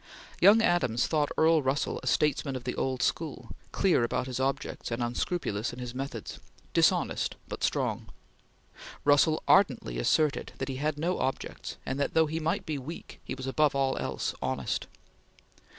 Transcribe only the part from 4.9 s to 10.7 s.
unscrupulous in his methods dishonest but strong. Russell ardently asserted that